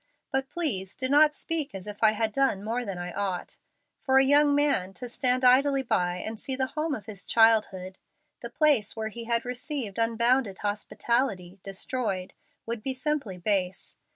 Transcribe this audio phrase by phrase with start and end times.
[0.31, 3.59] But please do not speak as if I had done more than I ought.
[4.01, 7.99] For a young man to stand idly by, and see the home of his childhood,
[8.39, 12.33] the place where he had received unbounded hospitality, destroyed,
[12.65, 13.95] would be simply base.